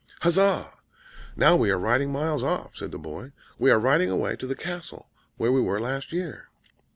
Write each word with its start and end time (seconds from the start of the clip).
"Huzza! 0.21 0.71
Now 1.35 1.55
we 1.55 1.69
are 1.69 1.77
riding 1.77 2.11
miles 2.11 2.41
off," 2.41 2.75
said 2.75 2.91
the 2.91 2.97
boy. 2.97 3.33
"We 3.59 3.69
are 3.69 3.77
riding 3.79 4.09
away 4.09 4.35
to 4.37 4.47
the 4.47 4.55
castle 4.55 5.09
where 5.37 5.51
we 5.51 5.61
were 5.61 5.79
last 5.79 6.11
year!" 6.11 6.49